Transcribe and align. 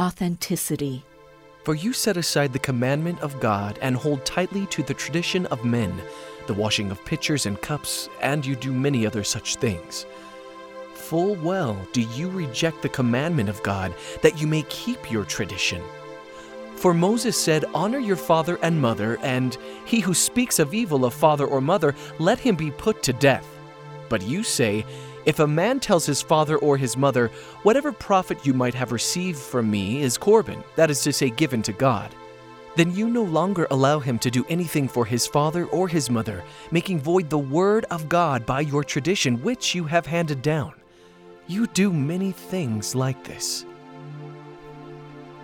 authenticity. 0.00 1.04
For 1.64 1.74
you 1.74 1.92
set 1.92 2.16
aside 2.16 2.54
the 2.54 2.58
commandment 2.58 3.20
of 3.20 3.38
God 3.38 3.78
and 3.82 3.94
hold 3.94 4.24
tightly 4.24 4.64
to 4.66 4.82
the 4.82 4.94
tradition 4.94 5.44
of 5.46 5.64
men, 5.64 6.00
the 6.46 6.54
washing 6.54 6.90
of 6.90 7.04
pitchers 7.04 7.44
and 7.44 7.60
cups, 7.60 8.08
and 8.22 8.44
you 8.44 8.56
do 8.56 8.72
many 8.72 9.06
other 9.06 9.22
such 9.22 9.56
things. 9.56 10.06
Full 10.94 11.34
well 11.36 11.76
do 11.92 12.00
you 12.00 12.30
reject 12.30 12.80
the 12.80 12.88
commandment 12.88 13.50
of 13.50 13.62
God 13.62 13.94
that 14.22 14.40
you 14.40 14.46
may 14.46 14.62
keep 14.70 15.10
your 15.10 15.24
tradition. 15.24 15.82
For 16.76 16.94
Moses 16.94 17.38
said, 17.38 17.66
Honor 17.74 17.98
your 17.98 18.16
father 18.16 18.58
and 18.62 18.80
mother, 18.80 19.18
and 19.20 19.58
he 19.84 20.00
who 20.00 20.14
speaks 20.14 20.58
of 20.58 20.72
evil 20.72 21.04
of 21.04 21.12
father 21.12 21.46
or 21.46 21.60
mother, 21.60 21.94
let 22.18 22.38
him 22.38 22.56
be 22.56 22.70
put 22.70 23.02
to 23.02 23.12
death. 23.12 23.46
But 24.08 24.22
you 24.22 24.42
say, 24.42 24.86
If 25.26 25.38
a 25.38 25.46
man 25.46 25.80
tells 25.80 26.06
his 26.06 26.22
father 26.22 26.56
or 26.56 26.76
his 26.76 26.96
mother, 26.96 27.30
Whatever 27.62 27.92
profit 27.92 28.46
you 28.46 28.54
might 28.54 28.74
have 28.74 28.90
received 28.90 29.38
from 29.38 29.70
me 29.70 30.02
is 30.02 30.16
Corban, 30.16 30.64
that 30.76 30.90
is 30.90 31.02
to 31.02 31.12
say, 31.12 31.28
given 31.28 31.62
to 31.62 31.74
God, 31.74 32.14
then 32.76 32.94
you 32.94 33.10
no 33.10 33.22
longer 33.24 33.66
allow 33.70 33.98
him 33.98 34.18
to 34.20 34.30
do 34.30 34.46
anything 34.48 34.88
for 34.88 35.04
his 35.04 35.26
father 35.26 35.66
or 35.66 35.88
his 35.88 36.08
mother, 36.08 36.42
making 36.70 37.00
void 37.00 37.28
the 37.28 37.38
word 37.38 37.84
of 37.90 38.08
God 38.08 38.46
by 38.46 38.60
your 38.60 38.82
tradition 38.82 39.42
which 39.42 39.74
you 39.74 39.84
have 39.84 40.06
handed 40.06 40.40
down. 40.40 40.72
You 41.48 41.66
do 41.66 41.92
many 41.92 42.32
things 42.32 42.94
like 42.94 43.22
this. 43.24 43.66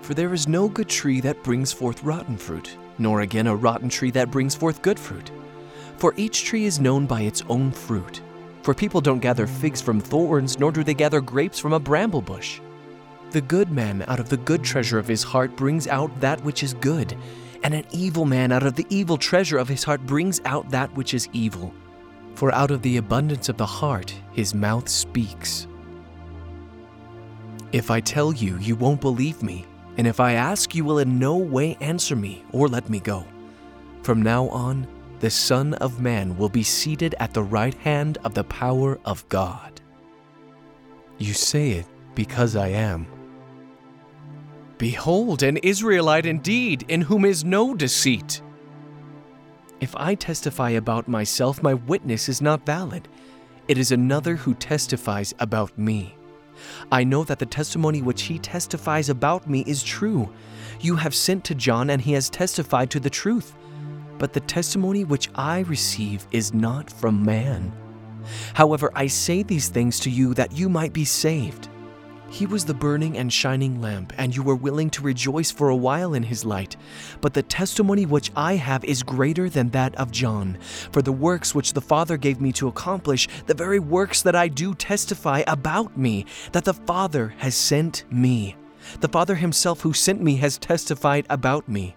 For 0.00 0.14
there 0.14 0.32
is 0.32 0.48
no 0.48 0.68
good 0.68 0.88
tree 0.88 1.20
that 1.20 1.42
brings 1.42 1.72
forth 1.72 2.02
rotten 2.02 2.38
fruit, 2.38 2.74
nor 2.98 3.20
again 3.20 3.48
a 3.48 3.54
rotten 3.54 3.90
tree 3.90 4.12
that 4.12 4.30
brings 4.30 4.54
forth 4.54 4.80
good 4.80 4.98
fruit. 4.98 5.30
For 5.98 6.14
each 6.16 6.44
tree 6.44 6.64
is 6.64 6.80
known 6.80 7.04
by 7.04 7.22
its 7.22 7.42
own 7.50 7.72
fruit. 7.72 8.22
For 8.68 8.74
people 8.74 9.00
don't 9.00 9.20
gather 9.20 9.46
figs 9.46 9.80
from 9.80 9.98
thorns, 9.98 10.58
nor 10.58 10.70
do 10.70 10.84
they 10.84 10.92
gather 10.92 11.22
grapes 11.22 11.58
from 11.58 11.72
a 11.72 11.80
bramble 11.80 12.20
bush. 12.20 12.60
The 13.30 13.40
good 13.40 13.70
man 13.70 14.04
out 14.08 14.20
of 14.20 14.28
the 14.28 14.36
good 14.36 14.62
treasure 14.62 14.98
of 14.98 15.08
his 15.08 15.22
heart 15.22 15.56
brings 15.56 15.86
out 15.86 16.20
that 16.20 16.44
which 16.44 16.62
is 16.62 16.74
good, 16.74 17.16
and 17.62 17.72
an 17.72 17.86
evil 17.92 18.26
man 18.26 18.52
out 18.52 18.64
of 18.64 18.74
the 18.74 18.84
evil 18.90 19.16
treasure 19.16 19.56
of 19.56 19.70
his 19.70 19.84
heart 19.84 20.04
brings 20.04 20.42
out 20.44 20.68
that 20.68 20.94
which 20.94 21.14
is 21.14 21.30
evil. 21.32 21.72
For 22.34 22.52
out 22.52 22.70
of 22.70 22.82
the 22.82 22.98
abundance 22.98 23.48
of 23.48 23.56
the 23.56 23.64
heart 23.64 24.14
his 24.32 24.54
mouth 24.54 24.86
speaks. 24.86 25.66
If 27.72 27.90
I 27.90 28.00
tell 28.00 28.34
you, 28.34 28.58
you 28.58 28.76
won't 28.76 29.00
believe 29.00 29.42
me, 29.42 29.64
and 29.96 30.06
if 30.06 30.20
I 30.20 30.32
ask, 30.34 30.74
you 30.74 30.84
will 30.84 30.98
in 30.98 31.18
no 31.18 31.38
way 31.38 31.78
answer 31.80 32.14
me 32.14 32.44
or 32.52 32.68
let 32.68 32.90
me 32.90 33.00
go. 33.00 33.24
From 34.02 34.20
now 34.20 34.46
on, 34.50 34.86
the 35.20 35.30
Son 35.30 35.74
of 35.74 36.00
Man 36.00 36.36
will 36.36 36.48
be 36.48 36.62
seated 36.62 37.14
at 37.18 37.34
the 37.34 37.42
right 37.42 37.74
hand 37.74 38.18
of 38.24 38.34
the 38.34 38.44
power 38.44 38.98
of 39.04 39.28
God. 39.28 39.80
You 41.18 41.32
say 41.32 41.70
it 41.72 41.86
because 42.14 42.54
I 42.54 42.68
am. 42.68 43.06
Behold, 44.78 45.42
an 45.42 45.56
Israelite 45.58 46.24
indeed, 46.24 46.84
in 46.88 47.00
whom 47.00 47.24
is 47.24 47.44
no 47.44 47.74
deceit. 47.74 48.40
If 49.80 49.94
I 49.96 50.14
testify 50.14 50.70
about 50.70 51.08
myself, 51.08 51.62
my 51.62 51.74
witness 51.74 52.28
is 52.28 52.40
not 52.40 52.64
valid. 52.64 53.08
It 53.66 53.76
is 53.76 53.90
another 53.90 54.36
who 54.36 54.54
testifies 54.54 55.34
about 55.40 55.76
me. 55.76 56.16
I 56.90 57.04
know 57.04 57.24
that 57.24 57.38
the 57.38 57.46
testimony 57.46 58.02
which 58.02 58.22
he 58.22 58.38
testifies 58.38 59.08
about 59.08 59.48
me 59.48 59.64
is 59.66 59.82
true. 59.82 60.32
You 60.80 60.96
have 60.96 61.14
sent 61.14 61.44
to 61.44 61.54
John, 61.54 61.90
and 61.90 62.00
he 62.00 62.12
has 62.12 62.30
testified 62.30 62.90
to 62.90 63.00
the 63.00 63.10
truth. 63.10 63.54
But 64.18 64.32
the 64.32 64.40
testimony 64.40 65.04
which 65.04 65.28
I 65.34 65.60
receive 65.60 66.26
is 66.30 66.52
not 66.52 66.90
from 66.90 67.24
man. 67.24 67.72
However, 68.54 68.90
I 68.94 69.06
say 69.06 69.42
these 69.42 69.68
things 69.68 70.00
to 70.00 70.10
you 70.10 70.34
that 70.34 70.52
you 70.52 70.68
might 70.68 70.92
be 70.92 71.04
saved. 71.04 71.68
He 72.30 72.44
was 72.44 72.66
the 72.66 72.74
burning 72.74 73.16
and 73.16 73.32
shining 73.32 73.80
lamp, 73.80 74.12
and 74.18 74.36
you 74.36 74.42
were 74.42 74.54
willing 74.54 74.90
to 74.90 75.02
rejoice 75.02 75.50
for 75.50 75.70
a 75.70 75.76
while 75.76 76.12
in 76.12 76.22
his 76.22 76.44
light. 76.44 76.76
But 77.22 77.32
the 77.32 77.42
testimony 77.42 78.04
which 78.04 78.30
I 78.36 78.56
have 78.56 78.84
is 78.84 79.02
greater 79.02 79.48
than 79.48 79.70
that 79.70 79.94
of 79.94 80.10
John. 80.10 80.58
For 80.92 81.00
the 81.00 81.12
works 81.12 81.54
which 81.54 81.72
the 81.72 81.80
Father 81.80 82.18
gave 82.18 82.38
me 82.38 82.52
to 82.52 82.68
accomplish, 82.68 83.28
the 83.46 83.54
very 83.54 83.78
works 83.78 84.20
that 84.22 84.36
I 84.36 84.48
do 84.48 84.74
testify 84.74 85.42
about 85.46 85.96
me, 85.96 86.26
that 86.52 86.66
the 86.66 86.74
Father 86.74 87.34
has 87.38 87.54
sent 87.54 88.04
me. 88.10 88.56
The 89.00 89.08
Father 89.08 89.34
himself 89.34 89.80
who 89.80 89.94
sent 89.94 90.20
me 90.20 90.36
has 90.36 90.58
testified 90.58 91.26
about 91.30 91.66
me. 91.66 91.96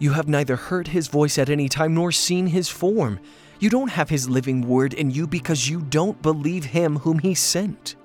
You 0.00 0.12
have 0.12 0.28
neither 0.28 0.56
heard 0.56 0.88
his 0.88 1.08
voice 1.08 1.36
at 1.36 1.50
any 1.50 1.68
time 1.68 1.92
nor 1.92 2.10
seen 2.10 2.46
his 2.46 2.70
form. 2.70 3.20
You 3.58 3.68
don't 3.68 3.90
have 3.90 4.08
his 4.08 4.30
living 4.30 4.66
word 4.66 4.94
in 4.94 5.10
you 5.10 5.26
because 5.26 5.68
you 5.68 5.82
don't 5.82 6.22
believe 6.22 6.64
him 6.64 6.96
whom 6.96 7.18
he 7.18 7.34
sent. 7.34 7.96